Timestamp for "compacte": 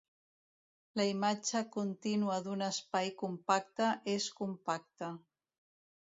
3.21-3.93